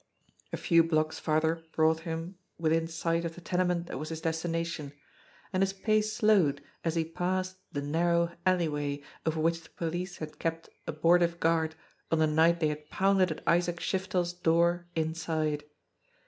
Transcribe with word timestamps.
A 0.51 0.57
few 0.57 0.81
blocks 0.83 1.19
farther 1.19 1.61
brought 1.73 1.99
him 1.99 2.35
within 2.57 2.87
sight 2.87 3.23
of 3.23 3.35
the 3.35 3.39
tene 3.41 3.67
ment 3.67 3.85
that 3.85 3.99
was 3.99 4.09
his 4.09 4.19
destination, 4.21 4.93
and 5.53 5.61
his 5.61 5.73
pace 5.73 6.11
slowed 6.11 6.59
as 6.83 6.95
he 6.95 7.05
passed 7.05 7.57
the 7.71 7.83
narrow 7.83 8.31
alleyway 8.43 9.03
over 9.27 9.39
which 9.39 9.61
the 9.61 9.69
police 9.69 10.17
had 10.17 10.39
kept 10.39 10.69
abortive 10.87 11.39
guard 11.39 11.75
on 12.11 12.17
the 12.17 12.25
night 12.25 12.59
they 12.61 12.69
had 12.69 12.89
pounded 12.89 13.29
at 13.31 13.43
Isaac 13.45 13.79
Shiftel's 13.79 14.33
door 14.33 14.87
inside. 14.95 15.65